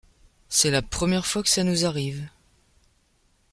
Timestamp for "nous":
1.63-1.85